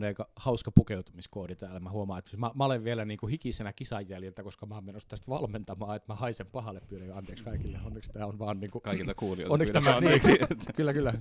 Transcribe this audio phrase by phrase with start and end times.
[0.00, 1.80] tämmöinen aika hauska pukeutumiskoodi täällä.
[1.80, 4.84] Mä huomaan, että mä, mä olen vielä niin kuin hikisenä kisan jäljiltä, koska mä oon
[4.84, 7.78] menossa tästä valmentamaan, että mä haisen pahalle pyydän anteeksi kaikille.
[7.86, 10.38] Onneksi tämä on vaan niin kuin, Kaikilta kuulijoilta Onneksi tämä, niin, anteeksi.
[10.76, 11.14] kyllä, kyllä.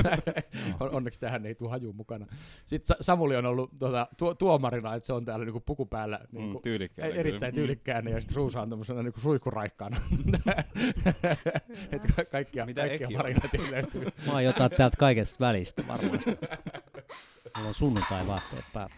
[0.80, 2.26] On- Onneksi tähän ei tule haju mukana.
[2.66, 6.20] Sitten Sa- Samuli on ollut tuota, tuo, tuomarina, että se on täällä niinku puku päällä
[6.32, 7.52] niinku, Mm, tyylikkäällä erittäin kyllä.
[7.66, 9.96] tyylikkäänä, ja sitten Ruusa on tämmöisenä niinku suihkuraikkaana.
[11.92, 14.04] että ka- kaikkia, Mitä kaikkia marinaatioita löytyy.
[14.26, 16.30] Mä oon jotain täältä kaikesta välistä varmasti.
[17.56, 18.94] Mulla on sunnuntai vaatteet päällä.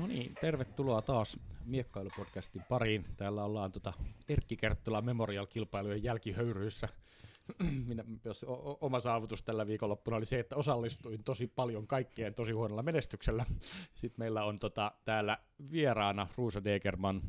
[0.00, 3.04] No niin, tervetuloa taas Miekkailupodcastin pariin.
[3.16, 3.92] Täällä ollaan tota
[4.28, 6.88] Erkki Kerttila Memorial-kilpailujen jälkihöyryissä.
[7.88, 8.46] Minä, jos
[8.80, 13.46] oma saavutus tällä viikonloppuna oli se, että osallistuin tosi paljon kaikkeen tosi huonolla menestyksellä.
[13.94, 15.38] Sitten meillä on tota, täällä
[15.70, 17.22] vieraana Ruusa Degerman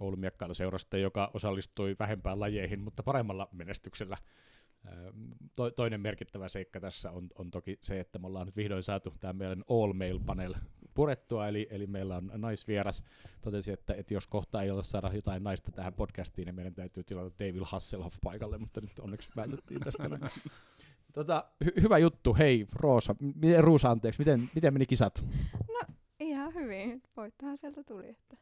[0.00, 4.16] Oulun miekkailuseurasta, joka osallistui vähempään lajeihin, mutta paremmalla menestyksellä.
[5.56, 9.14] To, toinen merkittävä seikka tässä on, on toki se, että me ollaan nyt vihdoin saatu
[9.20, 10.54] tämä meidän All Mail Panel
[10.94, 13.02] purettua, eli, eli meillä on naisvieras.
[13.42, 17.04] Totesi, että, että jos kohta ei ole saada jotain naista tähän podcastiin, niin meidän täytyy
[17.04, 20.04] tilata David Hasselhoff paikalle, mutta nyt onneksi päätettiin tästä.
[21.12, 25.24] Tota, hy- hyvä juttu, hei Roosa, m- miten, Ruusa anteeksi, miten, miten meni kisat?
[26.20, 27.02] Ihan hyvin.
[27.16, 28.36] Voittahan sieltä tuli, että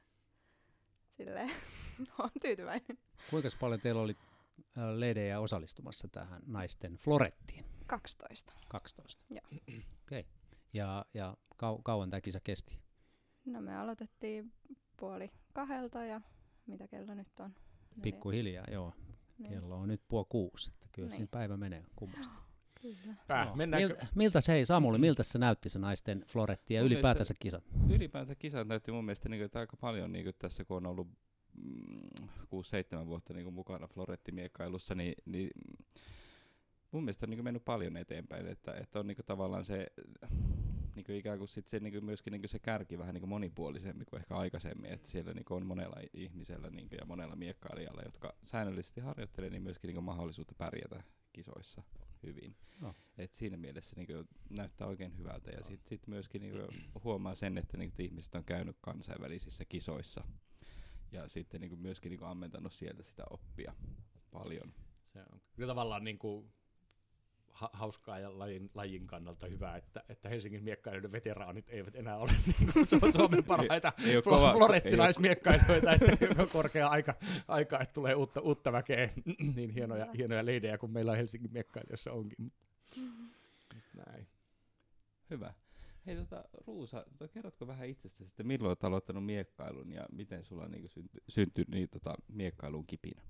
[1.08, 1.50] silleen
[2.18, 2.98] on tyytyväinen.
[3.30, 4.16] Kuinka paljon teillä oli
[4.94, 7.64] leidejä osallistumassa tähän naisten florettiin?
[7.86, 8.52] 12.
[8.68, 9.22] 12.
[9.30, 9.40] Joo.
[10.02, 10.20] Okei.
[10.20, 10.24] Okay.
[10.72, 12.78] Ja, ja kau- kauan tämä kisa kesti?
[13.46, 14.52] No me aloitettiin
[14.96, 16.20] puoli kahdelta ja
[16.66, 17.50] mitä kello nyt on?
[17.50, 18.92] Neljä- Pikkuhiljaa, joo.
[19.38, 20.70] niin, Kello on nyt puoli kuusi.
[20.74, 21.16] Että kyllä Niin.
[21.16, 22.34] siinä päivä menee kummasti.
[22.82, 23.14] Kyllä.
[23.26, 23.56] Pää, Joo.
[23.56, 23.88] mennäänkö?
[23.88, 27.64] Miltä, miltä se, hei Samuli, miltä se näytti se naisten floretti ja Mun ylipäätänsä kisat?
[27.90, 31.08] Ylipäänsä kisat näytti mun mielestä niin että aika paljon niin tässä, kun on ollut
[33.02, 35.50] 6-7 vuotta niin mukana florettimiekkailussa, niin, niin
[36.90, 39.86] mun mielestä on niin mennyt paljon eteenpäin, että, että on niin tavallaan se
[40.94, 44.36] niin ikään kuin sit se niin myöskin niin se kärki vähän niin monipuolisemmin kuin ehkä
[44.36, 49.62] aikaisemmin, että siellä niin on monella ihmisellä niin ja monella miekkailijalla, jotka säännöllisesti harjoittelee, niin
[49.62, 51.02] myöskin niin mahdollisuutta pärjätä
[51.32, 51.82] kisoissa
[52.22, 52.56] hyvin.
[52.80, 52.94] No.
[53.18, 56.54] Et siinä mielessä niin näyttää oikein hyvältä ja sitten sit myöskin niin
[57.04, 60.24] huomaa sen, että niin ihmiset on käynyt kansainvälisissä kisoissa
[61.12, 63.74] ja sitten niin myöskin niin ammentanut sieltä sitä oppia
[64.30, 64.74] paljon.
[65.04, 66.52] Se on kyllä tavallaan niin kuin
[67.52, 72.32] ha- hauskaa ja lajin, lajin kannalta hyvä, että, että Helsingin miekkailijoiden veteraanit eivät enää ole
[72.46, 77.14] niin kuin Su- Suomen parhaita Ei oo flo- kova- florettinaismiekkailijoita, että on korkea aika,
[77.48, 79.08] aika, että tulee uutta, uutta väkeä,
[79.56, 82.52] niin hienoja, hienoja leidejä kuin meillä Helsingin miekkailijoissa onkin.
[83.94, 84.26] Näin.
[85.30, 85.54] Hyvä.
[86.06, 90.68] Hei tota, Ruusa, tota, kerrotko vähän itsestäsi, että milloin olet aloittanut miekkailun ja miten sulla
[90.68, 93.22] niin synty, syntyi niin, tota, miekkailuun kipinä?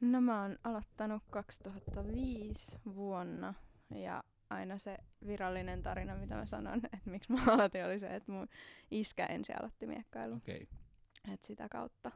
[0.00, 3.54] No mä oon aloittanut 2005 vuonna
[3.94, 8.32] ja aina se virallinen tarina, mitä mä sanon, että miksi mä aloitin, oli se, että
[8.32, 8.48] mun
[8.90, 10.36] iskä ensin aloitti miekkailun.
[10.36, 10.62] Okei.
[10.62, 11.34] Okay.
[11.34, 12.12] Et sitä kautta.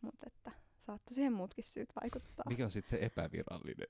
[0.00, 0.52] Mutta että
[0.88, 2.44] saattoi siihen muutkin syyt vaikuttaa.
[2.48, 3.86] Mikä on sitten se epävirallinen?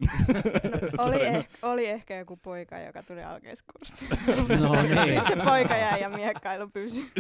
[0.99, 4.15] No, oli, eh- oli ehkä joku poika, joka tuli alkeiskurssille.
[4.61, 5.15] No niin.
[5.15, 7.11] Sitten se poika jäi ja miekkailu pysyi.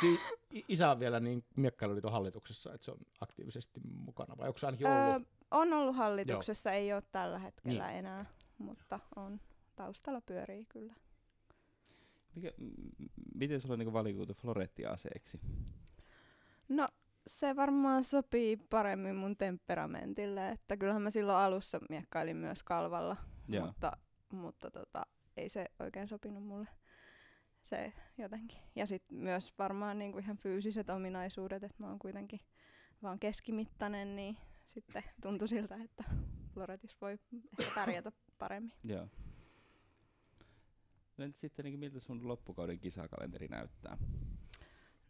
[0.00, 0.20] Si-
[0.54, 4.66] i- isä on vielä niin miekkailuliiton hallituksessa, että se on aktiivisesti mukana, vai onko se
[4.66, 5.22] ainakin ollut?
[5.22, 7.98] Öö, on ollut hallituksessa, ei ole tällä hetkellä Niin.
[7.98, 8.24] enää,
[8.58, 9.40] mutta on
[9.76, 10.94] taustalla pyörii kyllä.
[12.34, 13.04] Mikä, m-
[13.34, 15.40] miten sulla niin valikoitu floretti-aseeksi?
[16.68, 16.86] No
[17.26, 23.16] se varmaan sopii paremmin mun temperamentille, että kyllähän mä silloin alussa miekkailin myös kalvalla,
[23.48, 23.66] Joo.
[23.66, 23.92] mutta,
[24.32, 25.06] mutta tota,
[25.36, 26.68] ei se oikein sopinut mulle
[27.62, 28.58] se jotenkin.
[28.76, 32.40] Ja sitten myös varmaan niinku ihan fyysiset ominaisuudet, että mä oon kuitenkin
[33.02, 36.04] vaan keskimittainen, niin sitten tuntui siltä, että
[36.56, 38.72] Loretis voi ehkä pärjätä paremmin.
[38.84, 39.08] Joo.
[41.16, 43.98] No entä sitten niin miltä sun loppukauden kisakalenteri näyttää?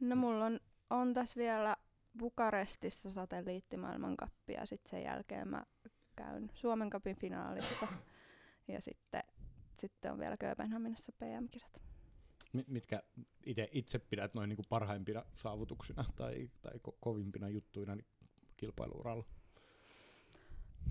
[0.00, 0.60] No mulla on,
[0.90, 1.76] on tässä vielä
[2.18, 5.64] Bukarestissa satelliittimaailmankappi ja sitten sen jälkeen mä
[6.16, 7.88] käyn Suomen kapin finaalissa
[8.68, 9.22] ja sitten,
[9.78, 11.82] sitten on vielä Kööpenhaminassa PM-kisat.
[12.52, 13.02] Mi- mitkä
[13.46, 18.06] ite, itse pidät noin niinku parhaimpina saavutuksina tai, tai ko- kovimpina juttuina niin
[18.56, 19.24] kilpailuuralla?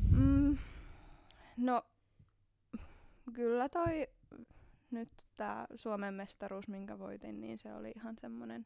[0.10, 0.58] Mm,
[1.58, 1.84] no
[3.34, 4.08] kyllä toi
[4.92, 8.66] nyt tämä Suomen mestaruus, minkä voitin, niin se oli ihan semmoinen,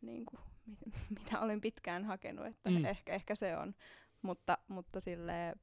[0.00, 0.40] niin kuin,
[1.18, 2.84] mitä olin pitkään hakenut, että Mm.
[2.84, 3.74] ehkä, ehkä se on.
[4.22, 5.60] mutta, mutta silleen,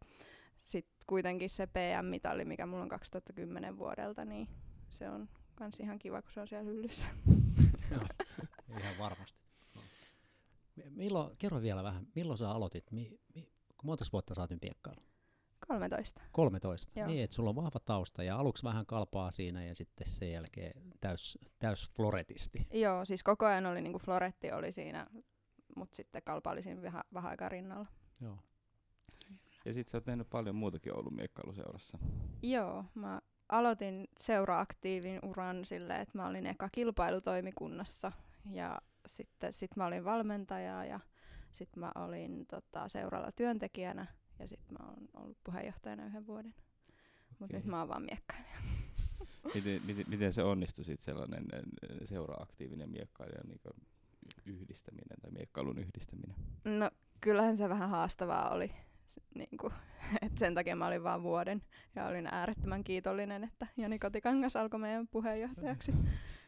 [0.64, 4.48] sit kuitenkin se PM-mitali, mikä mulla on 2010 vuodelta, niin
[4.90, 7.08] se on kans ihan kiva, kun se on siellä hyllyssä.
[7.92, 8.06] Joo,
[8.80, 9.40] ihan varmasti.
[10.90, 12.92] Milloin, kerro vielä vähän, milloin sä aloitit?
[12.92, 13.48] Mi, mi,
[13.84, 15.02] monta vuotta sä oot nyt miekkailu?
[15.80, 16.22] 13.
[16.32, 16.92] 13.
[17.00, 17.08] Joo.
[17.08, 20.82] Niin, että sulla on vahva tausta ja aluksi vähän kalpaa siinä ja sitten sen jälkeen
[21.02, 22.68] täys, täys floretisti.
[22.72, 25.08] Joo, siis koko ajan oli niinku floretti oli siinä,
[25.76, 27.88] mutta sitten kalpa oli siinä vähän, vähän aikaa rinnalla.
[28.22, 28.38] Joo.
[29.66, 31.98] Ja sit sä oot tehnyt paljon muutakin Oulun miekkailuseurassa.
[32.42, 38.12] Joo, mä aloitin seuraaktiivin uran silleen, että mä olin eka kilpailutoimikunnassa
[38.52, 41.00] ja sitten sit mä olin valmentaja ja
[41.52, 44.08] sitten mä olin tota, seuralla työntekijänä
[44.44, 46.54] ja sitten mä oon ollut puheenjohtajana yhden vuoden.
[47.30, 47.60] Mutta Okei.
[47.60, 48.58] nyt mä oon vaan miekkailija.
[49.56, 51.62] Miten, miten, miten se onnistui sit sellainen äh,
[52.06, 53.62] seura-aktiivinen miekkailijan niin
[54.46, 56.36] yhdistäminen tai miekkailun yhdistäminen?
[56.64, 56.92] No
[57.22, 58.72] kyllähän se vähän haastavaa oli.
[59.36, 59.74] Niin kuin,
[60.22, 61.62] et sen takia mä olin vaan vuoden
[61.96, 65.94] ja olin äärettömän kiitollinen, että Jani Kotikangas alkoi meidän puheenjohtajaksi.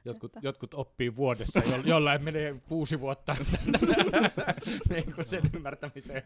[0.06, 3.36] Jotkut, Että- jotkut oppii vuodessa, jo, jollain menee kuusi vuotta
[4.90, 6.24] niin kuin sen ymmärtämiseen.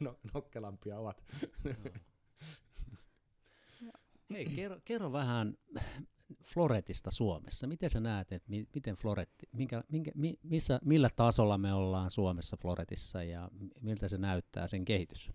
[0.00, 1.24] No, nokkelampia ovat.
[4.32, 5.54] Hei, kerro, kerro vähän
[6.44, 7.66] Floretista Suomessa.
[7.66, 12.10] Miten sä näet, että mi, miten Floretti, minkä, minkä, mi, missä, millä tasolla me ollaan
[12.10, 13.50] Suomessa Floretissa ja
[13.80, 15.30] miltä se näyttää sen kehitys?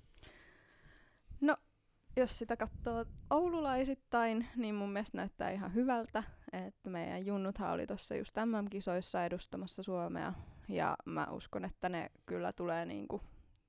[2.17, 6.23] Jos sitä katsoo oululaisittain, niin mun mielestä näyttää ihan hyvältä.
[6.53, 10.33] Että meidän junnuthan oli tuossa just MM-kisoissa edustamassa Suomea.
[10.69, 13.21] Ja mä uskon, että ne kyllä tulee niinku,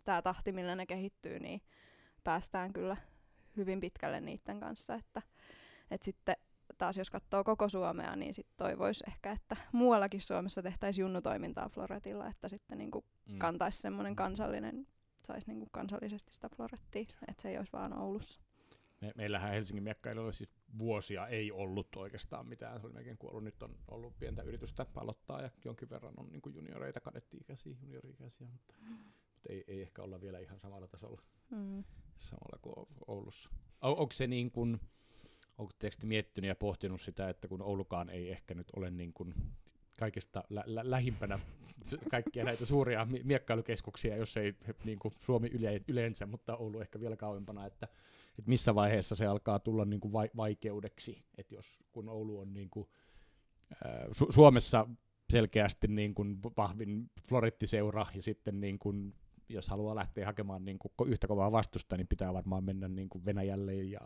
[0.04, 1.60] tää tahti, millä ne kehittyy, niin
[2.25, 2.96] päästään kyllä
[3.56, 4.94] hyvin pitkälle niiden kanssa.
[4.94, 5.22] Että,
[5.90, 6.37] et sitten
[6.78, 12.26] taas jos katsoo koko Suomea, niin sit toivoisi ehkä, että muuallakin Suomessa tehtäisiin junnutoimintaa Floretilla,
[12.28, 13.38] että sitten niinku Mm.
[13.38, 14.87] kantaisi semmoinen kansallinen,
[15.26, 18.40] saisi niinku kansallisesti sitä Florettia, että se ei olisi vaan Oulussa.
[19.00, 22.81] Me, meillähän Helsingin miekkailijoilla siis vuosia ei ollut oikeastaan mitään.
[22.81, 23.44] Se oli melkein kuollut.
[23.44, 28.75] Nyt on ollut pientä yritystä aloittaa ja jonkin verran on niin junioreita, kadetti-ikäisiä, juniori-ikäisiä, mutta,
[29.34, 31.84] mutta ei, ei, ehkä olla vielä ihan samalla tasolla Mm.
[32.17, 33.50] samalla kuin Oulussa.
[33.84, 34.81] O, onko se niin kuin,
[35.58, 39.34] onko miettinyt ja pohtinut sitä, että kun Oulukaan ei ehkä nyt ole niin kuin
[39.98, 41.38] kaikista lä- lä- lähimpänä
[42.10, 44.54] kaikkia näitä suuria mi- miekkailukeskuksia, jos ei
[44.84, 47.88] niin kuin Suomi yle- yleensä, mutta Oulu ehkä vielä kauempana, että,
[48.38, 52.54] että missä vaiheessa se alkaa tulla niin kuin vai- vaikeudeksi, että jos kun Oulu on
[52.54, 52.88] niin kuin,
[54.10, 54.88] Su- Suomessa
[55.31, 59.14] selkeästi niin kuin vahvin florettiseura ja sitten niin kuin
[59.49, 63.25] jos haluaa lähteä hakemaan niin kuin yhtä kovaa vastusta, niin pitää varmaan mennä niin kuin
[63.25, 64.00] Venäjälle ja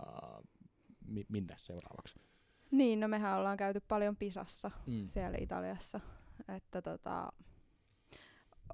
[1.07, 2.15] mi- minne seuraavaksi.
[2.71, 5.07] Niin, no mehän ollaan käyty paljon Pisassa Mm.
[5.09, 6.01] siellä Italiassa.
[6.57, 7.33] Että tota,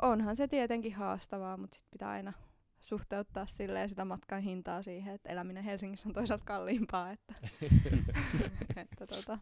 [0.02, 2.32] onhan se tietenkin haastavaa, mutta sit pitää aina
[2.80, 7.10] suhteuttaa silleen sitä matkan hintaa siihen, että eläminen Helsingissä on toisaalta kalliimpaa.
[7.10, 7.34] Että,
[8.76, 9.38] että tota.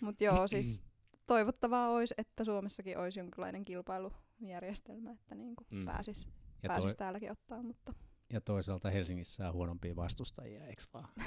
[0.00, 0.80] Mutta joo, siis
[1.26, 5.84] toivottavaa olisi, että Suomessakin olisi jonkinlainen kilpailujärjestelmä, että niinku Mm.
[5.84, 6.26] pääsis,
[6.62, 7.94] Ja, pääsis toi, täälläkin ottaa, mutta
[8.32, 11.08] ja toisaalta Helsingissä on huonompia vastustajia, eikö vaan?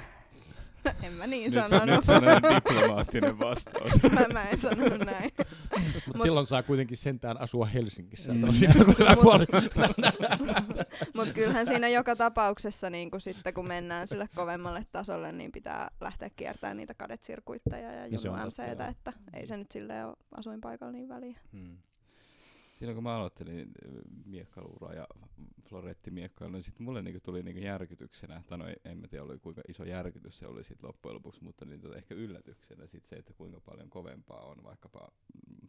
[1.06, 1.94] en mä niin Nyt, sanonut.
[1.94, 3.92] nyt sanoin diplomaattinen vastaus.
[4.14, 5.30] mä, mä en sanonut näin.
[5.38, 8.32] Mutta Mut- silloin saa kuitenkin sentään asua Helsingissä.
[8.34, 8.40] Mm.
[11.16, 15.90] Mutta kyllähän siinä joka tapauksessa niin kun sitten kun mennään sille kovemmalle tasolle, niin pitää
[16.00, 18.90] lähteä kiertämään niitä kadetsirkuitteja ja Ja MCtä, joo.
[18.90, 21.38] että ei se nyt silleen ole asuinpaikalla niin väliä.
[21.52, 21.76] Hmm.
[22.80, 23.92] Silloin kun mä aloittelin äh,
[24.24, 25.06] miekkailuuraa ja
[25.68, 29.62] florettimiekkailu, niin sitten mulle niinku tuli niinku järkytyksenä, tai no en mä tiedä oli kuinka
[29.68, 33.32] iso järkytys se oli sit loppujen lopuksi, mutta niin tota ehkä yllätyksenä sit se, että
[33.32, 35.08] kuinka paljon kovempaa on vaikkapa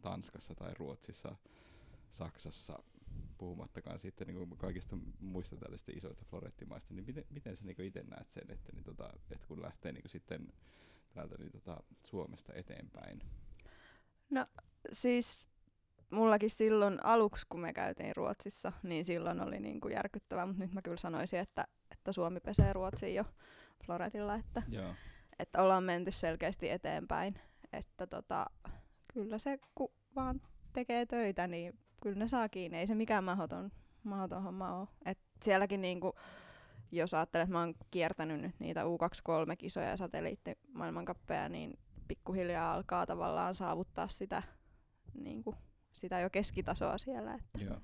[0.00, 1.36] Tanskassa tai Ruotsissa,
[2.10, 2.82] Saksassa,
[3.38, 8.28] puhumattakaan sitten niinku kaikista muista tällaisista isoista florettimaista, niin miten, miten sä niinku itse näet
[8.28, 10.52] sen, että, niin tota, että kun lähtee niinku sitten
[11.14, 13.22] täältä niin tota, Suomesta eteenpäin,
[14.92, 15.46] Siis
[16.12, 20.72] mullakin silloin aluksi, kun me käytiin Ruotsissa, niin silloin oli niin kuin järkyttävää, mutta nyt
[20.72, 23.24] mä kyllä sanoisin, että, että Suomi pesee Ruotsiin jo
[23.86, 24.94] Floretilla, että, Joo.
[25.38, 27.34] että ollaan menty selkeästi eteenpäin.
[27.72, 28.46] Että tota,
[29.12, 30.40] kyllä se, kun vaan
[30.72, 32.78] tekee töitä, niin kyllä ne saa kiinni.
[32.78, 33.70] Ei se mikään mahdoton,
[34.04, 34.88] mahdoton homma ole.
[35.04, 36.14] Et sielläkin niinku,
[36.92, 41.78] jos ajattelet, että mä oon kiertänyt nyt niitä U23-kisoja ja satelliittimaailmankappeja, niin
[42.08, 44.42] pikkuhiljaa alkaa tavallaan saavuttaa sitä,
[45.14, 45.54] niinku,
[45.92, 47.34] sitä jo keskitasoa siellä.
[47.34, 47.76] Että, Joo.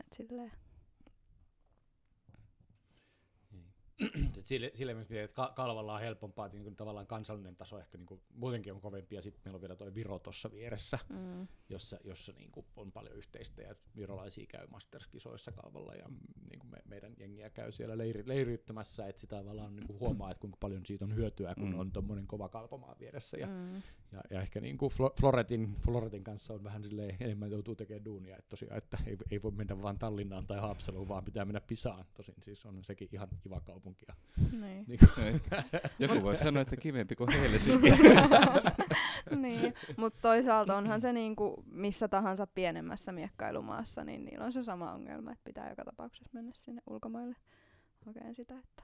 [0.00, 0.52] et silleen.
[3.52, 3.89] Et
[4.42, 7.98] sille, sille myös mietin, että Ka- Kalvalla on helpompaa, että niin tavallaan kansallinen taso ehkä
[7.98, 11.48] niin muutenkin on kovempi, ja sitten meillä on vielä tuo Viro tuossa vieressä, Mm.
[11.68, 16.06] jossa, jossa niin on paljon yhteistä, ja virolaisia käy Masters-kisoissa Kalvalla, ja
[16.50, 20.56] niin me, meidän jengiä käy siellä leiri, leiriyttämässä, että sitä tavallaan niin huomaa, että kuinka
[20.60, 21.78] paljon siitä on hyötyä, kun Mm.
[21.78, 23.74] on tuommoinen kova kalpamaa vieressä, ja, Mm.
[24.12, 28.36] ja, ja ehkä niin kuin Floretin, Floretin kanssa on vähän silleen, enemmän joutuu tekemään duunia,
[28.36, 32.04] että tosiaan, että ei, ei voi mennä vaan Tallinnaan tai Haapsaluun, vaan pitää mennä Pisaan,
[32.14, 34.14] tosin siis on sekin ihan kiva kaupunki, ja
[34.52, 34.84] Niin.
[34.86, 35.62] niin No ehkä.
[35.98, 37.90] Joku voi sanoa, että kivempi kuin Helsinki.
[39.42, 44.92] niin, mutta toisaalta onhan se niinku missä tahansa pienemmässä miekkailumaassa, niin niillä on se sama
[44.92, 47.36] ongelma, että pitää joka tapauksessa mennä sinne ulkomaille
[48.06, 48.82] hakemaan sitä, että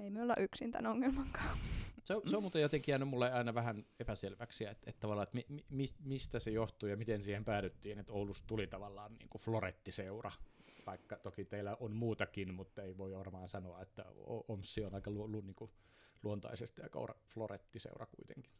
[0.00, 1.58] ei me olla yksin tämän ongelman kanssa.
[2.04, 5.36] Se on, se on muuten jotenkin jäänyt mulle aina vähän epäselväksi, että, että tavallaan, että
[5.48, 9.42] mi, mi, mistä se johtuu ja miten siihen päädyttiin, että Oulusta tuli tavallaan niin kuin
[9.42, 10.32] Floretti-seura,
[10.88, 14.04] vaikka toki teillä on muutakin, mutta ei voi varmaan sanoa, että
[14.48, 15.70] Omssi on aika lu, lu, niin kuin
[16.22, 18.52] luontaisesti aika Floretti-seura kuitenkin.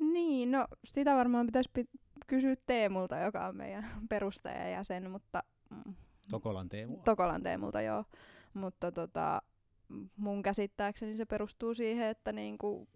[0.00, 1.90] Niin, no sitä varmaan pitäisi pi-
[2.26, 5.94] kysyä Teemulta, joka on meidän perustajajäsen, mutta mm,
[6.30, 6.96] Tokolan Teemu.
[7.04, 8.04] Tokolan Teemulta joo,
[8.54, 9.42] mutta tota,
[10.16, 12.88] mun käsittääkseni se perustuu siihen, että niinku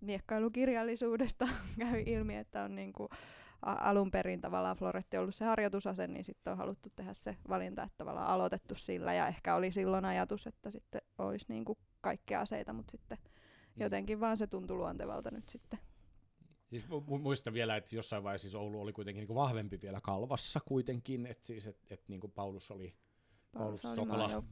[0.00, 3.16] miekkailukirjallisuudesta käy ilmi, että on niinku a-
[3.62, 7.96] alun perin tavallaan Floretti ollut se harjoitusase, niin sitten on haluttu tehdä se valinta, että
[7.98, 12.90] tavallaan aloitettu sillä ja ehkä oli silloin ajatus, että sitten olisi niinku kaikkia aseita, mutta
[12.90, 13.18] sitten
[13.76, 15.78] jotenkin vaan se tuntui luontevalta nyt sitten.
[16.66, 19.78] Siis mu- mu- muistan vielä, että jossain vaiheessa siis Oulu oli kuitenkin niin kuin vahvempi
[19.82, 22.94] vielä kalvassa kuitenkin, että siis, et, et niin kuin Paulus oli
[23.52, 24.42] Paulus Sokola,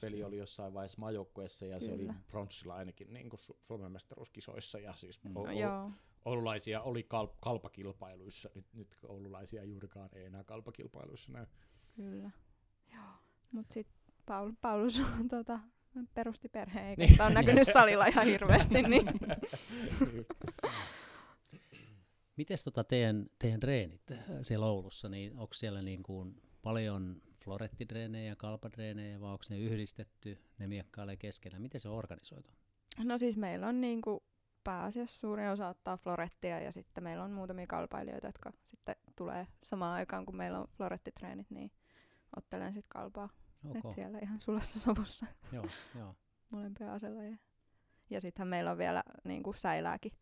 [0.00, 2.14] peli oli jossain vaiheessa maajoukkueessa ja se oli Kyllä.
[2.28, 5.28] pronssilla ainakin niin kuin Su- Suomen mestaruuskisoissa ja siis Mm.
[5.30, 5.34] mm.
[5.34, 5.90] No, joo,
[6.24, 11.46] oululaisia oli kal- kalpakilpailuissa, nyt, nyt oululaisia juurikaan ei enää kalpakilpailuissa näy.
[11.96, 12.30] kyllä.
[12.94, 13.02] Joo.
[13.52, 13.86] Mut sit
[14.26, 15.60] Paul, Paulus on, tota,
[16.14, 17.10] perusti perheen, eikä Niin.
[17.10, 18.82] sitä on näkynyt salilla ihan hirveästi.
[18.88, 19.06] Niin.
[22.36, 24.02] Mites tota teidän, teidän treenit
[24.42, 30.38] siellä Oulussa, niin onko siellä niin kuin paljon florettidreenejä ja kalpadreenejä, vai onko ne yhdistetty,
[30.58, 31.62] ne miekkailee keskenään?
[31.62, 32.50] Miten se on organisoitu?
[33.04, 34.22] No siis meillä on niinku
[34.64, 39.94] pääasiassa suurin osa ottaa florettia ja sitten meillä on muutamia kalpailijoita, jotka sitten tulee samaan
[39.94, 41.70] aikaan, kun meillä on florettitreenit, niin
[42.36, 43.28] ottelen sitten kalpaa.
[43.68, 43.80] Okay.
[43.84, 45.64] Et siellä ihan sulassa sovussa Joo,
[45.98, 46.14] joo.
[46.52, 47.36] molempia aselajeja.
[48.10, 50.12] Ja sittenhän meillä on vielä niinku säilääkin,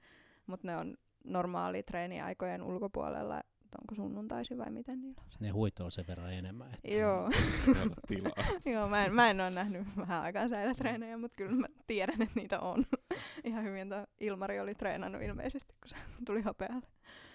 [0.46, 5.38] mutta ne on normaali treeniaikojen ulkopuolella, että onko sunnuntaisin vai miten niillä on se.
[5.40, 6.74] Ne huitoo sen verran enemmän.
[6.74, 7.30] Että Joo,
[8.08, 8.44] tilaa.
[8.74, 12.40] Joo mä, en, mä en ole nähnyt vähän aikaa säilätreenejä, mutta kyllä mä tiedän, että
[12.40, 12.84] niitä on.
[13.44, 15.96] Ihan hyvin tuo Ilmari oli treenannut ilmeisesti, kun se
[16.26, 16.86] tuli hopealle.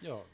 [0.01, 0.27] Joo,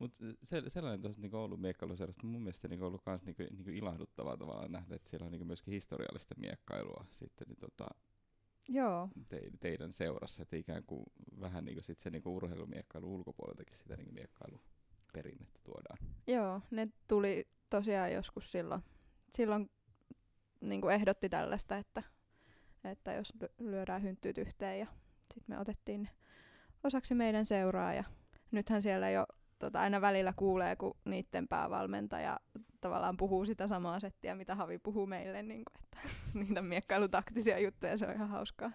[0.00, 0.12] Mut
[0.42, 4.72] se, sellainen tuosta niinku Oulun miekkailuseurasta mun mielestä niinku ollut kans niinku, niinku ilahduttavaa tavallaan
[4.72, 7.86] nähdä, että siellä on niinku myöskin historiallista miekkailua sitten niin tota,
[8.68, 11.04] Joo, te, teidän seurassa, että ikään kuin
[11.40, 15.98] vähän niinku sit se niinku urheilumiekkailu ulkopuoleltakin sitä niinku miekkailuperinnettä tuodaan.
[16.26, 18.82] joo, ne tuli tosiaan joskus silloin,
[19.36, 19.70] silloin
[20.60, 22.02] niin kuin ehdotti tällaista, että,
[22.84, 24.86] että jos ly- lyödään hynttyyt yhteen ja
[25.20, 26.08] sitten me otettiin
[26.84, 28.04] osaksi meidän seuraa ja
[28.50, 29.26] nythän siellä jo
[29.58, 32.40] tota, aina välillä kuulee, kun niiden päävalmentaja
[32.80, 35.98] tavallaan puhuu sitä samaa settiä, mitä Havi puhuu meille, niin kuin, että
[36.38, 38.70] niitä miekkailutaktisia juttuja, se on ihan hauskaa.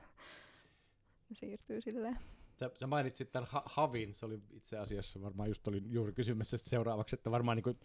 [1.34, 2.18] Siirtyy silleen.
[2.60, 6.58] Sä, sä mainitsit tämän ha- Havin, se oli itse asiassa varmaan just olin juuri kysymässä
[6.58, 7.80] seuraavaksi, että varmaan niin kuin,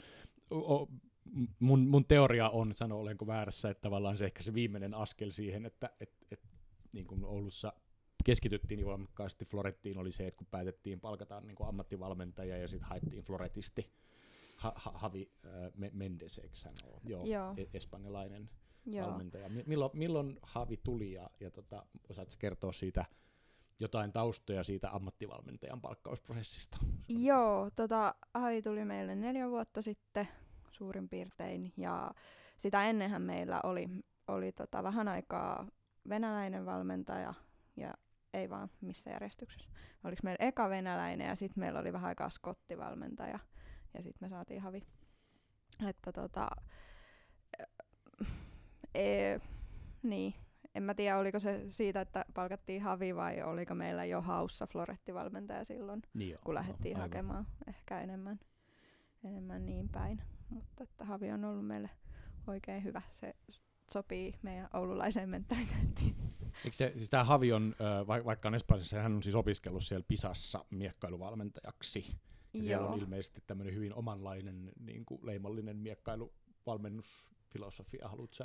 [0.51, 0.89] o, o,
[1.59, 5.67] mun, mun teoria on, sano olenko väärässä, että tavallaan se ehkä se viimeinen askel siihen,
[5.67, 6.41] että et, et,
[6.93, 7.73] niin kuin Oulussa
[8.25, 13.25] keskityttiin niin voimakkaasti Florettiin oli se, että kun päätettiin palkata niin ammattivalmentaja ja sitten haettiin
[13.25, 13.93] Floretisti
[14.57, 17.01] ha, ha, Havi äh, Me- Mendes, eikö hän ole?
[17.05, 17.55] Joo, Joo.
[17.57, 18.51] E- espanjalainen
[18.87, 19.07] Joo.
[19.07, 19.49] valmentaja.
[19.49, 23.05] Mi- Milloin, milloin Havi tuli ja, ja tota, osaatko kertoa siitä
[23.81, 26.77] jotain taustoja siitä ammattivalmentajan palkkausprosessista?
[27.09, 30.29] Joo, tota, Havi tuli meille neljä vuotta sitten
[30.81, 32.11] suurin piirtein ja
[32.57, 33.89] sitä ennenhän meillä oli,
[34.29, 35.67] oli tota vähän aikaa
[36.09, 37.35] venäläinen valmentaja
[37.77, 37.95] ja
[38.35, 39.71] ei vaan missä järjestyksessä.
[40.05, 43.39] Oliko meillä eka venäläinen ja sitten meillä oli vähän aikaa skottivalmentaja
[43.95, 44.83] ja sitten me saatiin Havi.
[45.89, 46.51] Että tota,
[48.95, 49.39] e,
[50.03, 50.35] niin,
[50.75, 55.65] en mä tiedä oliko se siitä, että palkattiin Havi vai oliko meillä jo haussa Floretti-valmentaja
[55.65, 57.11] silloin Niin joo, kun lähdettiin aivan.
[57.11, 58.41] hakemaan ehkä enemmän,
[59.25, 60.23] enemmän niin päin.
[60.51, 61.91] Mutta että Havi on ollut meille
[62.47, 63.03] oikein hyvä.
[63.21, 63.35] Se
[63.93, 66.17] sopii meidän oululaiseen mentaliteettiin.
[66.65, 67.75] Eikö se, siis tämä Havi on,
[68.07, 72.17] va- vaikka on Espanjassa, hän on siis opiskellut siellä Pisassa miekkailuvalmentajaksi.
[72.53, 78.09] Ja siellä on ilmeisesti tämmöinen hyvin omanlainen niin kuin leimallinen miekkailuvalmennusfilosofia.
[78.09, 78.45] Haluatko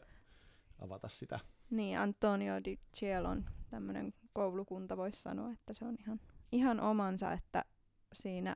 [0.80, 1.40] avata sitä.
[1.70, 6.20] Niin, Antonio Di Cielo on tämmöinen koulukunta, voisi sanoa, että se on ihan,
[6.52, 7.66] ihan omansa, että
[8.14, 8.56] siinä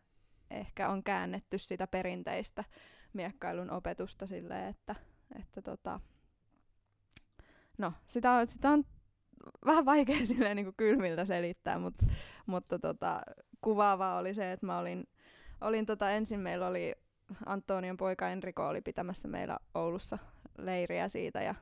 [0.52, 2.64] ehkä on käännetty sitä perinteistä
[3.14, 4.96] miekkailun opetusta silleen, että,
[5.40, 6.00] että tota,
[7.78, 8.84] no, sitä on, sitä on
[9.66, 12.06] vähän vaikea silleen niin kuin kylmiltä selittää, mutta,
[12.46, 13.22] mutta tota,
[13.62, 15.08] kuvaavaa oli se, että mä olin,
[15.62, 16.96] olin tota, ensin meillä oli
[17.46, 20.18] Antonion poika Enrico oli pitämässä meillä Oulussa
[20.58, 21.56] leiriä siitä ja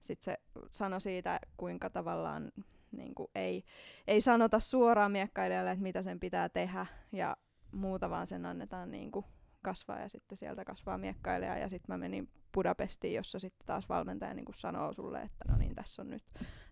[0.00, 0.38] sitten se
[0.70, 2.52] sanoi siitä, kuinka tavallaan
[2.92, 3.64] niin kuin ei,
[4.06, 7.36] ei sanota suoraan miekkailijalle, että mitä sen pitää tehdä ja
[7.72, 9.26] muuta, vaan sen annetaan niin kuin
[9.64, 14.34] kasvaa ja sitten sieltä kasvaa miekkailija ja sitten mä menin Budapestiin, jossa sitten taas valmentaja
[14.34, 16.24] niin kuin sanoo sulle, että no niin, tässä on nyt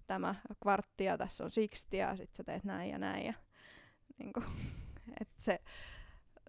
[0.06, 3.34] tämä kvartti ja tässä on siksti ja sitten sä teet näin ja näin ja
[4.18, 4.46] niin kuin,
[5.20, 5.60] että se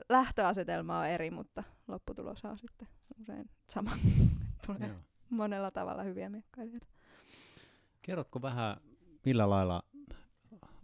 [0.10, 2.88] lähtöasetelma on eri, mutta lopputulos on sitten
[3.22, 3.92] usein sama.
[4.66, 4.98] Tulee Joo.
[5.30, 6.88] monella tavalla hyviä miekkailijoita.
[8.02, 8.78] Kerrotko vähän,
[9.26, 9.84] millä lailla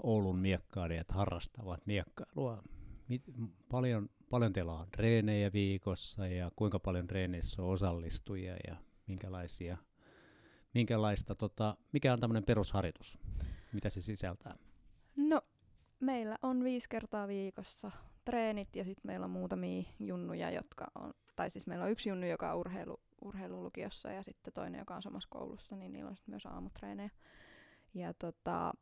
[0.03, 2.63] Oulun miekkailijat harrastavat miekkailua?
[3.07, 3.23] Mit,
[3.69, 8.75] paljon, paljon teillä on treenejä viikossa ja kuinka paljon treeneissä on osallistujia ja
[9.07, 9.77] minkälaisia,
[10.73, 13.17] minkälaista, tota, mikä on tämmöinen perusharjoitus?
[13.73, 14.55] Mitä se sisältää?
[15.15, 15.41] No,
[15.99, 17.91] meillä on viisi kertaa viikossa
[18.25, 22.27] treenit ja sitten meillä on muutamia junnuja, jotka on, tai siis meillä on yksi junnu,
[22.27, 26.31] joka on urheilu, urheilulukiossa ja sitten toinen, joka on samassa koulussa, niin niillä on sitten
[26.31, 27.09] myös aamutreenejä.
[27.93, 28.73] Ja tota,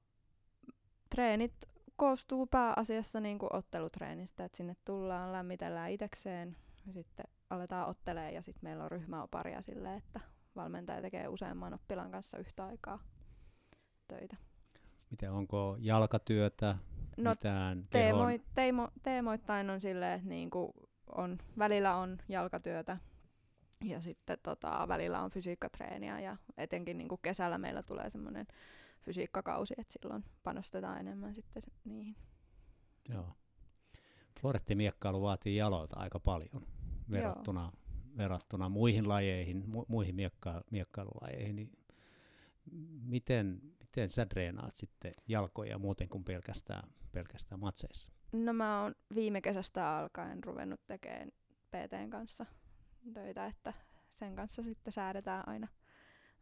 [1.09, 6.55] treenit koostuu pääasiassa niin kuin ottelutreenistä, että sinne tullaan, lämmitellään itekseen
[6.87, 10.19] ja sitten aletaan ottelee ja sitten meillä on ryhmäoparia silleen, että
[10.55, 12.99] valmentaja tekee useamman oppilaan kanssa yhtä aikaa
[14.07, 14.35] töitä.
[15.09, 16.75] Miten onko jalkatyötä,
[17.17, 20.73] No, mitään Teemoi, teemo, teemoittain on silleen, että niinku
[21.15, 22.97] on, välillä on jalkatyötä
[23.83, 28.47] ja sitten tota, välillä on fysiikkatreeniä ja etenkin niinku kesällä meillä tulee semmoinen
[29.07, 32.15] fysiikkakausi, että silloin panostetaan enemmän sitten niihin.
[33.09, 33.33] Joo.
[34.41, 36.67] Florettimiekkailu vaatii jaloilta aika paljon
[37.11, 37.71] verrattuna,
[38.17, 41.55] verrattuna muihin lajeihin, mu- muihin miekka- miekkailulajeihin.
[41.55, 41.71] Niin
[43.01, 48.11] miten, miten sä treenaat sitten jalkoja muuten kuin pelkästään, pelkästään matseissa?
[48.31, 51.31] No mä oon viime kesästä alkaen ruvennut tekemään
[51.71, 52.45] PTn kanssa
[53.13, 53.73] töitä, että
[54.11, 55.67] sen kanssa sitten säädetään aina,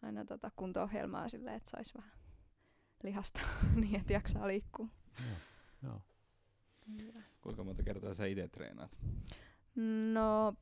[0.02, 2.25] aina tota kunto-ohjelmaa silleen, että sais vähän
[3.04, 3.40] lihasta
[3.82, 4.88] niin, että jaksaa liikkua.
[5.84, 6.02] Joo.
[7.04, 7.22] Joo.
[7.42, 8.92] Kuinka monta kertaa sä itse treenaat?
[10.14, 10.54] No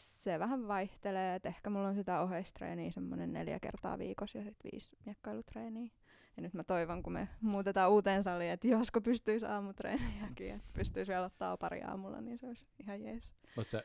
[0.00, 4.70] se vähän vaihtelee, että ehkä mulla on sitä oheistreeniä semmoinen neljä kertaa viikossa ja sitten
[4.72, 5.90] viisi miekkailutreeniä.
[6.36, 11.12] Ja nyt mä toivon, kun me muutetaan uuteen saliin, että josko pystyisi aamutreeniäkin, että pystyisi
[11.12, 13.32] vielä ottaa pari aamulla, niin se olisi ihan jees.
[13.56, 13.82] Oot sä,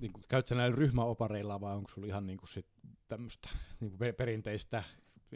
[0.00, 2.66] niin käyt sä näillä ryhmäopareilla vai onko sulla ihan niin kuin sit
[3.08, 3.48] tämmöistä
[3.80, 4.82] niin perinteistä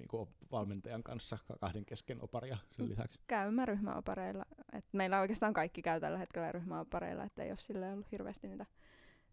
[0.01, 3.19] niin kuin valmentajan kanssa ka- kahden kesken oparia sen lisäksi?
[3.27, 4.45] Käyn mä ryhmäopareilla.
[4.73, 8.67] Et meillä oikeastaan kaikki käy tällä hetkellä ryhmäopareilla, että ei ole sille ollut hirveästi niitä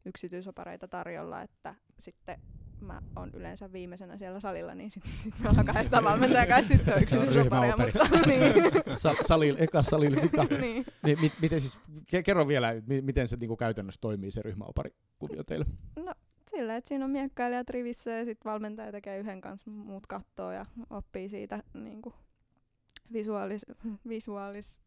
[0.06, 2.40] yksityisopareita tarjolla, että sitten
[2.82, 6.86] mä oon yleensä viimeisenä siellä salilla, niin sitten sit me ollaan kahdestaan valmentajan kanssa, sitten
[6.86, 8.54] se on yksityisoparia, mutta niin.
[8.98, 10.44] Sa- salil, eka salil vika.
[10.62, 10.86] niin.
[11.04, 11.78] Niin, mit, miten siis,
[12.16, 15.66] ke- kerro vielä, mi- miten se niin kuin käytännössä toimii se ryhmäoparikuvio teille?
[16.06, 16.14] No
[16.58, 20.66] silleen, että siinä on miekkailijat rivissä ja sitten valmentaja tekee yhden kanssa, muut kattoo ja
[20.90, 22.16] oppii siitä niin kuin
[23.14, 23.66] visuaalis,
[24.08, 24.78] visuaalis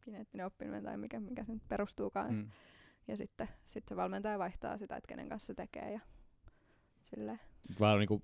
[0.00, 2.34] kineettinen oppiminen tai mikä, mikä se nyt perustuukaan.
[2.34, 2.50] Mm.
[3.08, 6.00] Ja sitten sit se valmentaja vaihtaa sitä, että kenen kanssa se tekee ja
[7.04, 7.40] silleen.
[7.80, 8.22] Vaan niin kuin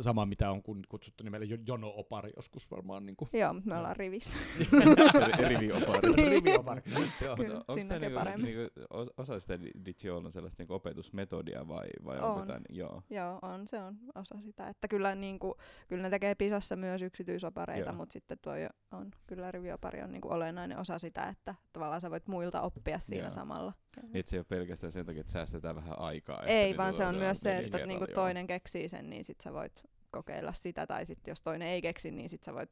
[0.00, 3.06] sama, mitä on kun kutsuttu nimellä jo- jono-opari joskus varmaan.
[3.06, 3.28] Niin kuin.
[3.32, 4.38] Joo, mutta me ollaan rivissä.
[5.48, 6.12] Riviopari.
[6.16, 6.28] Niin.
[6.30, 6.82] Riviopari.
[7.20, 7.36] Joo.
[7.36, 11.86] Kyllä, Onko tämä niinku, niinku, os- osa sitä Di- Di Ciolon sellaista niinku opetusmetodia vai,
[12.04, 12.24] vai On.
[12.24, 13.02] onko tämä, joo.
[13.10, 14.68] Joo, on, se on osa sitä.
[14.68, 15.54] Että kyllä, niin kuin,
[15.88, 18.52] kyllä ne tekee Pisassa myös yksityisopareita, mutta sitten tuo
[18.92, 22.98] on, kyllä riviopari on niin kuin olennainen osa sitä, että tavallaan sä voit muilta oppia
[22.98, 23.30] siinä Joo.
[23.30, 23.72] samalla.
[24.02, 26.42] Niin, et se ei ole pelkästään sen takia, että säästetään vähän aikaa.
[26.42, 29.59] Ei, vaan se on myös se, että niinku toinen keksii sen, niin sit sä voit
[30.10, 32.70] kokeilla sitä, tai sitten jos toinen ei keksi, niin sit sä voit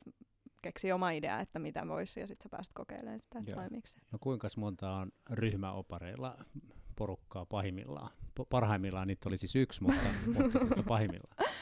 [0.63, 3.53] keksiä oma idea, että mitä voisi, ja sit sä pääset kokeilemaan sitä, että
[3.85, 4.01] se.
[4.13, 6.39] No kuinka monta on ryhmäopareilla
[6.97, 8.11] porukkaa pahimmillaan?
[8.41, 10.09] Po- parhaimmillaan niitä oli siis yksi, mutta,
[10.61, 11.53] mutta pahimmillaan.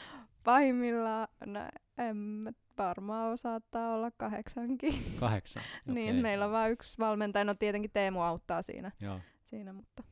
[0.43, 1.59] Pahimmillaan, no
[1.97, 4.93] en mä varmaan saattaa olla kahdeksankin.
[5.19, 5.63] Kahdeksan.
[5.85, 6.21] Niin, okei.
[6.21, 9.19] meillä on vain yksi valmentaja, no tietenkin Teemu auttaa siinä, Joo.
[9.45, 10.03] siinä mutta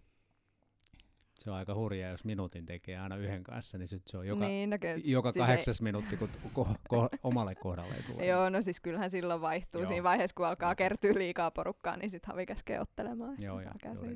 [1.46, 4.48] Se on aika hurjaa, jos minuutin tekee aina yhden kanssa, niin sit se on joka,
[4.48, 8.28] niin, no, kyllä, joka siis ei- kahdeksas minuutti, kun ko- ko- omalle kohdalle tulee.
[8.28, 9.82] Joo, no siis kyllähän silloin vaihtuu.
[9.82, 9.88] Joo.
[9.88, 13.36] Siinä vaiheessa, kun alkaa kertyä liikaa porukkaa, niin sitten Havi käskee ottelemaan.
[13.42, 14.16] Joo, ja juuri.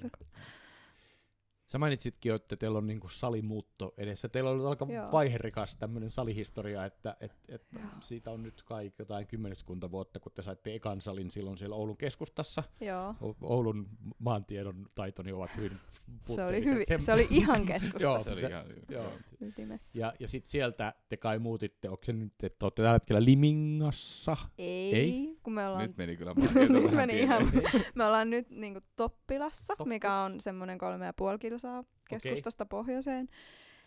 [1.71, 4.29] Sä mainitsitkin jo, että teillä on niinku salimuutto edessä.
[4.29, 5.11] Teillä on ollut aika Joo.
[5.11, 7.83] vaiherikas tämmöinen salihistoria, että et, et Joo.
[8.01, 11.97] siitä on nyt kai jotain kymmeneskunta vuotta, kun te saitte ekan salin silloin siellä Oulun
[11.97, 12.63] keskustassa.
[12.81, 13.15] Joo.
[13.21, 13.87] O- Oulun
[14.19, 15.71] maantiedon taitoni ovat hyvin
[16.35, 19.11] Se oli, hyvin, Sen- se oli ihan Joo, keskustassa Se oli se- ihan, joo.
[19.41, 19.99] ytimessä.
[19.99, 24.37] Ja, ja sitten sieltä te kai muutitte, onko se nyt, että olette tällä hetkellä Limingassa?
[24.57, 25.37] Ei, Ei?
[25.43, 26.33] kun me ollaan Nyt meni kyllä
[26.69, 27.51] Nyt meni ihan-.
[27.95, 29.85] Me ollaan nyt niinku Toppilassa, Toppilassa.
[29.89, 33.29] mikä on semmoinen kolme ja puoli kilsaa keskustasta pohjoiseen.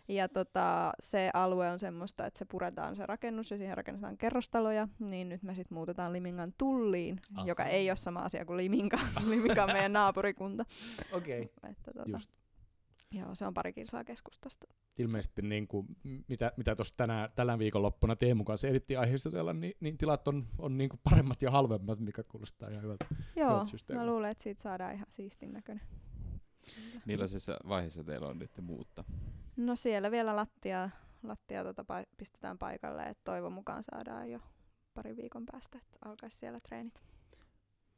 [0.07, 4.87] Ja tota, se alue on semmoista, että se puretaan se rakennus ja siihen rakennetaan kerrostaloja,
[4.99, 7.47] niin nyt me sitten muutetaan Limingan tulliin, Aha.
[7.47, 8.99] joka ei ole sama asia kuin Liminka.
[9.29, 10.65] Liminka on meidän naapurikunta.
[11.11, 11.41] Okei.
[11.41, 11.71] Okay.
[11.71, 12.29] Että tota, Just.
[13.11, 14.67] Joo, se on pari kilsaa keskustasta.
[14.99, 15.87] Ilmeisesti niin kuin,
[16.27, 20.77] mitä, mitä tuossa tänään, tällä viikonloppuna Teemu kanssa ehdittiin aiheistella, niin, niin tilat on, on
[20.77, 23.05] niin kuin paremmat ja halvemmat, mikä kuulostaa ihan hyvältä.
[23.35, 24.05] Joo, systeemit.
[24.05, 25.83] mä luulen, että siitä saadaan ihan siistin näköinen.
[27.05, 29.03] Millaisessa vaiheessa teillä on nyt muutta?
[29.57, 30.89] No siellä vielä lattia,
[31.23, 34.39] lattia tota pa- pistetään paikalle, että toivon mukaan saadaan jo
[34.93, 37.01] pari viikon päästä, että alkaisi siellä treenit.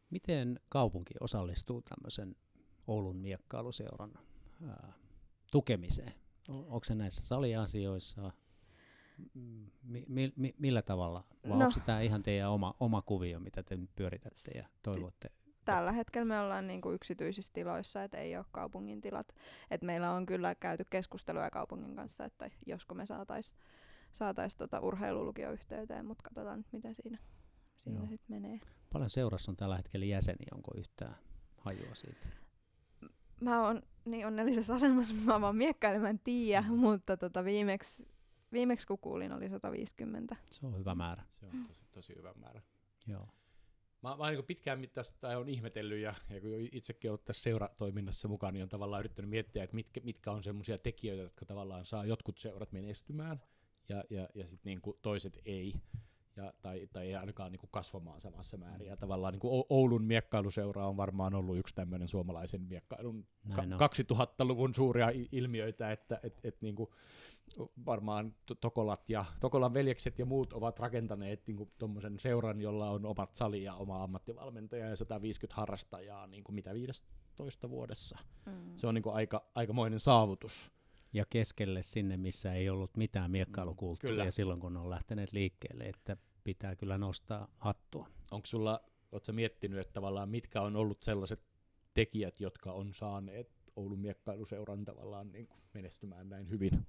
[0.09, 2.35] Miten kaupunki osallistuu tämmöisen
[2.87, 4.11] Oulun miekkailuseuran
[4.67, 4.93] ää,
[5.51, 6.13] tukemiseen?
[6.49, 8.31] O- Onko se näissä saliasioissa?
[9.33, 11.23] M- Mi- mi- mi- millä tavalla?
[11.49, 11.65] Vai No.
[11.65, 15.29] onko tämä ihan teidän oma, oma kuvio, mitä te pyöritätte ja toivotte?
[15.65, 19.35] Tällä hetkellä me ollaan niinku yksityisissä tiloissa, että ei ole kaupungin tilat.
[19.71, 23.55] Et meillä on kyllä käyty keskusteluja kaupungin kanssa, että josko me saatais,
[24.13, 27.17] saatais tota urheilulukio yhteyteen, mutta katsotaan nyt miten siinä,
[27.77, 28.59] siinä sitten menee.
[28.93, 31.15] Paljon seurassa on tällä hetkellä jäseniä, onko yhtään
[31.57, 32.27] hajua siitä?
[33.41, 36.73] Mä oon niin onnellisessa asemassa, mä vaan miekkailemaan tiiä, Mm.
[36.75, 38.07] mutta tota viimeksi,
[38.51, 40.35] viimeksi kun kuulin oli 150.
[40.49, 41.23] Se on hyvä määrä.
[41.31, 42.61] Se on tosi, tosi hyvä määrä.
[43.07, 43.27] Joo.
[44.05, 48.53] Mä, mä niin pitkään tästä on ihmetellyt ja, ja kun itsekin ollut tässä seuratoiminnassa mukaan,
[48.53, 52.37] niin on tavallaan yrittänyt miettiä, että mitkä, mitkä on semmoisia tekijöitä, jotka tavallaan saa jotkut
[52.37, 53.41] seurat menestymään
[53.89, 55.73] ja, ja, ja sitten niin toiset ei.
[56.35, 58.87] Ja, tai, tai ei ainakaan niin kuin kasvamaan samassa määrin.
[58.87, 63.89] Ja tavallaan niin kuin Oulun miekkailuseura on varmaan ollut yksi tämmöinen suomalaisen miekkailun Näin ka-
[64.13, 66.89] 2000-luvun suuria ilmiöitä, että et, et niin kuin
[67.85, 73.05] varmaan to- Tokolat ja Tokolan veljekset ja muut ovat rakentaneet niin tuommoisen seuran, jolla on
[73.05, 78.17] omat sali ja oma ammattivalmentaja ja 150 harrastajaa niin kuin mitä 15 vuodessa.
[78.45, 78.77] Mm.
[78.77, 80.71] Se on niin kuin aika, aikamoinen saavutus.
[81.15, 84.31] Ja keskelle sinne, missä ei ollut mitään miekkailukulttuuria Kyllä.
[84.31, 88.07] silloin, kun on lähteneet liikkeelle, että pitää kyllä nostaa hattua.
[88.31, 91.39] Onko sulla, ootko miettinyt, että tavallaan mitkä on ollut sellaiset
[91.93, 96.87] tekijät, jotka on saaneet Oulun miekkailuseuran tavallaan niin kuin menestymään näin hyvin?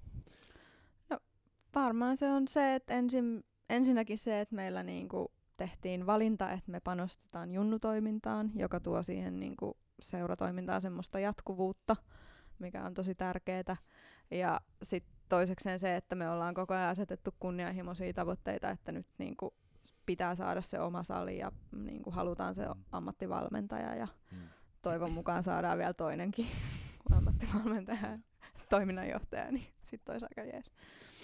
[1.75, 6.79] Varmaan se on se, että ensin, ensinnäkin se, että meillä niinku tehtiin valinta, että me
[6.79, 11.95] panostetaan junnutoimintaan, joka tuo siihen niinku seuratoimintaan semmoista jatkuvuutta,
[12.59, 13.77] mikä on tosi tärkeää.
[14.31, 19.53] Ja sitten toisekseen se, että me ollaan koko ajan asetettu kunnianhimoisia tavoitteita, että nyt niinku
[20.05, 22.83] pitää saada se oma sali ja niinku halutaan se Mm.
[22.91, 24.37] ammattivalmentaja ja Mm.
[24.81, 26.47] toivon mukaan saadaan vielä toinenkin
[27.17, 28.17] ammattivalmentaja ja
[28.69, 30.71] toiminnanjohtaja, niin sitten olisi aika jees.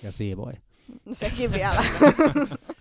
[0.03, 0.53] Ja siivoi.
[1.11, 1.83] Sekin vielä.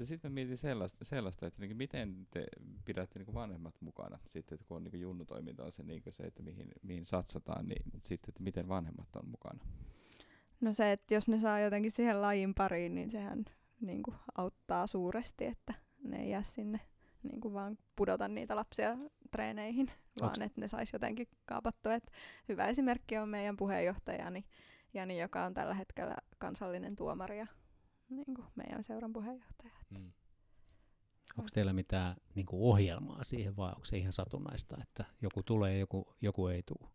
[0.00, 2.46] Ja sitten mä mietin sellaista, sellaista että niinku miten te
[2.84, 6.42] pidätte niinku vanhemmat mukana sitten, että kun on niinku junnutoiminta on se, niinku se että
[6.42, 9.64] mihin, mihin satsataan, niin sitten, että miten vanhemmat on mukana.
[10.60, 13.44] No se, että jos ne saa jotenkin siihen lajin pariin, niin sehän
[13.80, 16.80] niin kuin auttaa suuresti, että ne ei jää sinne
[17.22, 18.98] niin kuin vaan pudota niitä lapsia
[19.30, 21.94] treeneihin, vaan Onks- että ne sais jotenkin kaapattua.
[21.94, 22.10] Et
[22.48, 24.44] hyvä esimerkki on meidän puheenjohtajani,
[24.94, 27.46] Jani, joka on tällä hetkellä kansallinen tuomari ja
[28.10, 29.72] niin kuin meidän seuran puheenjohtaja.
[29.90, 30.12] Mm.
[31.38, 35.72] Onko teillä mitään niin kuin ohjelmaa siihen vai onko se ihan satunnaista, että joku tulee
[35.72, 36.90] ja joku, joku ei tule?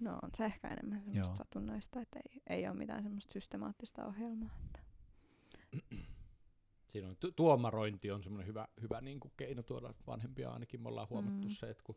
[0.00, 1.34] No on se ehkä enemmän semmoista Joo.
[1.34, 4.56] satunnaista, että ei, ei ole mitään semmoista systemaattista ohjelmaa.
[4.66, 4.80] Että.
[6.88, 10.82] Siinä on tu- tuomarointi on semmoinen hyvä, hyvä niin kuin keino tuoda vanhempia ainakin.
[10.82, 11.54] Me ollaan huomattu Mm.
[11.54, 11.96] se, että kun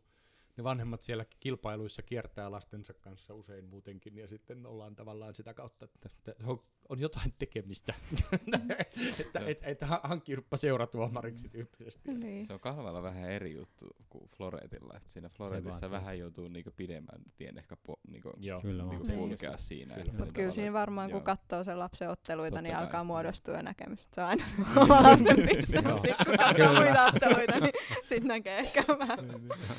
[0.56, 5.84] ne vanhemmat siellä kilpailuissa kiertää lastensa kanssa usein muutenkin, ja sitten ollaan tavallaan sitä kautta,
[5.84, 7.94] että, että on, on jotain tekemistä,
[9.20, 12.14] että et, et, ha- hankkiuduppa seuratuomariksi tyyppisesti.
[12.14, 12.46] Niin.
[12.46, 17.20] Se on kahvalla vähän eri juttu kuin Floretilla, että siinä Floretissa vähän joutuu niinku pidemmän
[17.36, 18.60] tien ehkä po, niinku, Joo.
[18.60, 19.18] Kyllä niinku Niin.
[19.18, 19.94] kulkea siinä.
[19.94, 20.12] Kyllä.
[20.18, 21.24] Mutta kyllä siinä varmaan, kun joo.
[21.24, 24.08] katsoo sen lapsen otteluita, Totta niin kai, alkaa muodostua näkemys.
[24.12, 28.28] Se on aina se oma lapsen piste, mutta sitten kun katsoo muita otteluita, niin sitten
[28.28, 29.18] näkee ehkä vähän,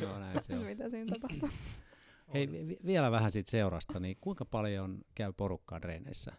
[0.02, 0.62] no, näin se on.
[0.76, 1.50] mitä siinä tapahtuu.
[2.34, 6.34] Hei, vi- vielä vähän siitä seurasta, niin kuinka paljon käy porukkaa treeneissä?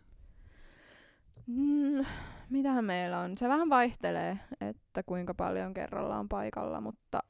[1.46, 2.04] Mm,
[2.50, 3.38] mitähän meillä on?
[3.38, 7.20] Se vähän vaihtelee, että kuinka paljon kerralla on paikalla, mutta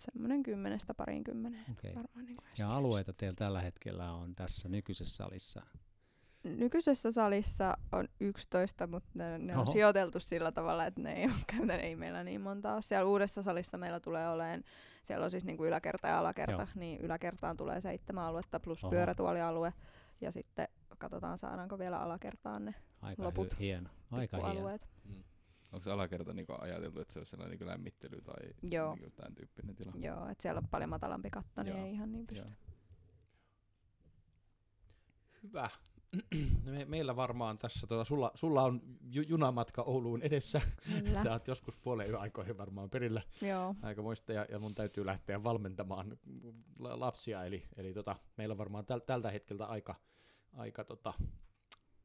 [0.00, 1.64] semmoinen kymmenestä pariin kymmeneen.
[1.72, 1.94] Okei.
[1.94, 5.62] Varmaan niin Ja alueita teillä tällä hetkellä on tässä nykyisessä salissa.
[6.44, 11.32] Nykyisessä salissa on 11, mutta ne, ne on sijoiteltu sillä tavalla, että ne ei, ole,
[11.56, 12.82] käytä- ei meillä niin monta ole.
[12.82, 14.64] Siellä uudessa salissa meillä tulee oleen,
[15.04, 16.66] siellä on siis niin kuin yläkerta ja alakerta, Joo.
[16.74, 18.90] niin yläkertaan tulee seitsemän aluetta plus Oho.
[18.90, 19.72] pyörätuolialue.
[20.20, 20.68] Ja sitten
[21.02, 23.88] katsotaan saadaanko vielä alakertaan ne Aika Loput hy- hieno.
[24.10, 24.78] Aika hieno.
[25.04, 25.24] Mm.
[25.72, 28.94] Onko se alakerta niinku ajateltu, että se olisi sellainen niinku lämmittely tai Joo.
[28.94, 29.92] niinku tämän tyyppinen tila?
[29.98, 31.86] Joo, että siellä on paljon matalampi katto, niin Joo.
[31.86, 32.48] ei ihan niin pysty.
[32.48, 32.56] Joo.
[35.42, 35.70] Hyvä.
[36.64, 40.60] No Me, meillä varmaan tässä, tota, sulla, sulla on ju, junamatka Ouluun edessä.
[41.04, 41.22] Kyllä.
[41.24, 43.74] Sä oot joskus puolen yön aikoihin varmaan perillä Joo.
[43.82, 46.18] aika muista, ja, ja mun täytyy lähteä valmentamaan
[46.78, 49.94] la- lapsia, eli, eli tota, meillä on varmaan täl, tältä hetkeltä aika,
[50.52, 51.14] aika tota,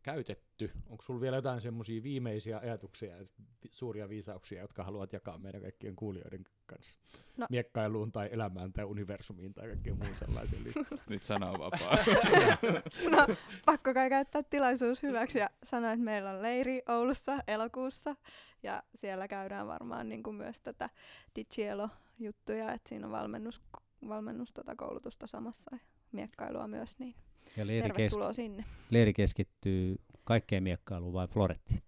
[0.04, 0.72] käytetty.
[0.90, 3.26] Onko sulla vielä jotain semmoisia viimeisiä ajatuksia, ja
[3.72, 7.00] suuria viisauksia, jotka haluat jakaa meidän kaikkien kuulijoiden kanssa?
[7.38, 7.48] No.
[7.50, 11.02] Miekkailuun tai elämään tai universumiin tai kaikkeen muun sellaiseen liittyen.
[11.10, 11.98] Nyt sana on vapaa.
[13.12, 18.16] No, pakko kai käyttää tilaisuus hyväksi ja sanoa, että meillä on leiri Oulussa elokuussa
[18.64, 20.90] ja siellä käydään varmaan niin kuin myös tätä
[21.36, 23.62] Digielo-juttuja, että siinä on valmennus,
[24.08, 25.78] valmennus tota koulutusta samassa
[26.12, 27.16] miekkailua myös, niin
[27.58, 28.66] Ja leiri, tervetuloa sinne.
[28.90, 31.84] leiri keskittyy kaikkeen miekkailuun vai florettiin?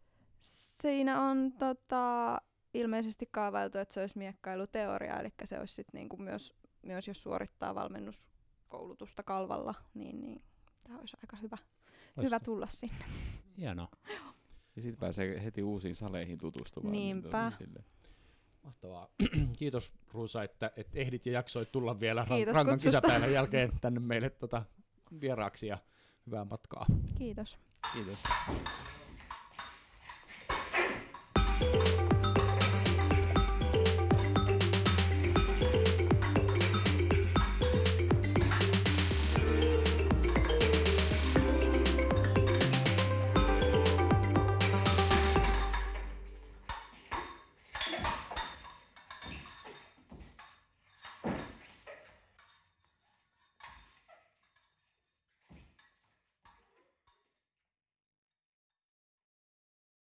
[0.81, 2.37] Siinä on tota,
[2.73, 7.75] ilmeisesti kaavailtu, että se olisi miekkailuteoria, eli se olisi sit niinku myös, myös, jos suorittaa
[7.75, 10.41] valmennuskoulutusta kalvalla, niin, niin
[10.83, 12.39] tämä olisi aika hyvä, hyvä Loistavaa.
[12.39, 13.05] tulla sinne.
[13.57, 13.87] Hienoa.
[14.75, 16.91] ja sitten pääsee heti uusiin saleihin tutustumaan.
[16.91, 17.51] niin Niinpä.
[17.57, 17.83] sille.
[18.63, 19.07] Mahtavaa.
[19.59, 23.01] Kiitos Ruusa, että, että ehdit ja jaksoit tulla vielä Kiitos rankan kutsusta.
[23.01, 24.63] kisapäivän jälkeen tänne meille tota,
[25.21, 25.77] vieraaksi ja
[26.25, 26.85] hyvää matkaa.
[27.17, 27.57] Kiitos.
[27.93, 28.19] Kiitos.